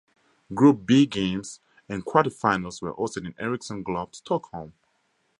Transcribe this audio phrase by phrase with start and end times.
[0.51, 4.73] Group B games and quarterfinals were hosted in Ericsson Globe, Stockholm.